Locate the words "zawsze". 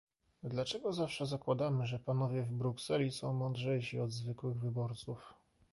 0.93-1.25